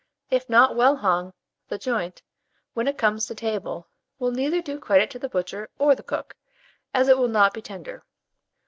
If 0.31 0.49
not 0.49 0.75
well 0.75 0.95
hung, 0.95 1.31
the 1.69 1.77
joint, 1.77 2.23
when 2.73 2.87
it 2.87 2.97
comes 2.97 3.27
to 3.27 3.35
table, 3.35 3.87
will 4.17 4.31
neither 4.31 4.59
do 4.59 4.79
credit 4.79 5.11
to 5.11 5.19
the 5.19 5.29
butcher 5.29 5.69
or 5.77 5.93
the 5.93 6.01
cook, 6.01 6.33
as 6.91 7.07
it 7.07 7.19
will 7.19 7.27
not 7.27 7.53
be 7.53 7.61
tender. 7.61 8.03